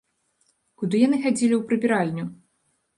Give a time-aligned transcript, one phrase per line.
[0.79, 2.23] Куды яны хадзілі ў прыбіральню?